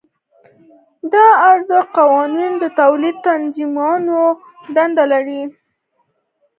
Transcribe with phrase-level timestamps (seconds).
[1.11, 1.13] د
[1.49, 4.19] ارزښت قانون د تولید تنظیمولو
[4.75, 5.41] دنده لري